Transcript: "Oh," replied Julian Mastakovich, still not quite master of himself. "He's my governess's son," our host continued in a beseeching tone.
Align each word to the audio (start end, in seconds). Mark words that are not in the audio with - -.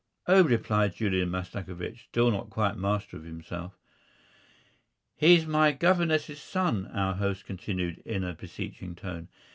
"Oh," 0.25 0.43
replied 0.43 0.95
Julian 0.95 1.29
Mastakovich, 1.29 2.05
still 2.05 2.31
not 2.31 2.49
quite 2.49 2.75
master 2.75 3.17
of 3.17 3.23
himself. 3.23 3.77
"He's 5.15 5.45
my 5.45 5.73
governess's 5.73 6.41
son," 6.41 6.87
our 6.87 7.13
host 7.13 7.45
continued 7.45 7.99
in 7.99 8.23
a 8.23 8.33
beseeching 8.33 8.95
tone. 8.95 9.27